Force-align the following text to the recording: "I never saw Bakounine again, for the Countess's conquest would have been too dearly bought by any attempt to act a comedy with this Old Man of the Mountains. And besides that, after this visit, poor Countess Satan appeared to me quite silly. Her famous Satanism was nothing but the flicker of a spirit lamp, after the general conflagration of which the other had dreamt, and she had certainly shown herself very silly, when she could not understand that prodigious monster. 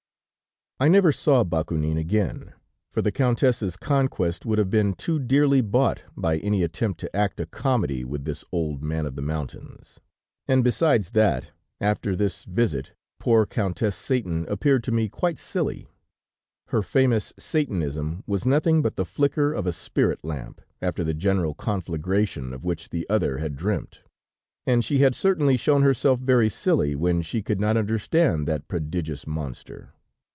"I 0.83 0.87
never 0.87 1.11
saw 1.11 1.43
Bakounine 1.43 1.99
again, 1.99 2.53
for 2.91 3.03
the 3.03 3.11
Countess's 3.11 3.77
conquest 3.77 4.47
would 4.47 4.57
have 4.57 4.71
been 4.71 4.93
too 4.95 5.19
dearly 5.19 5.61
bought 5.61 6.01
by 6.17 6.39
any 6.39 6.63
attempt 6.63 6.99
to 7.01 7.15
act 7.15 7.39
a 7.39 7.45
comedy 7.45 8.03
with 8.03 8.25
this 8.25 8.43
Old 8.51 8.81
Man 8.81 9.05
of 9.05 9.15
the 9.15 9.21
Mountains. 9.21 9.99
And 10.47 10.63
besides 10.63 11.11
that, 11.11 11.51
after 11.79 12.15
this 12.15 12.45
visit, 12.45 12.93
poor 13.19 13.45
Countess 13.45 13.95
Satan 13.95 14.47
appeared 14.49 14.83
to 14.85 14.91
me 14.91 15.07
quite 15.07 15.37
silly. 15.37 15.87
Her 16.69 16.81
famous 16.81 17.31
Satanism 17.37 18.23
was 18.25 18.47
nothing 18.47 18.81
but 18.81 18.95
the 18.95 19.05
flicker 19.05 19.53
of 19.53 19.67
a 19.67 19.73
spirit 19.73 20.23
lamp, 20.25 20.61
after 20.81 21.03
the 21.03 21.13
general 21.13 21.53
conflagration 21.53 22.53
of 22.53 22.65
which 22.65 22.89
the 22.89 23.07
other 23.07 23.37
had 23.37 23.55
dreamt, 23.55 24.01
and 24.65 24.83
she 24.83 24.97
had 24.97 25.13
certainly 25.13 25.57
shown 25.57 25.83
herself 25.83 26.19
very 26.19 26.49
silly, 26.49 26.95
when 26.95 27.21
she 27.21 27.43
could 27.43 27.59
not 27.59 27.77
understand 27.77 28.47
that 28.47 28.67
prodigious 28.67 29.27
monster. 29.27 29.93